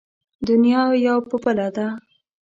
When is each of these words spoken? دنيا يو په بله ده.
دنيا 0.47 0.83
يو 1.05 1.17
په 1.29 1.35
بله 1.43 1.67
ده. 1.75 1.87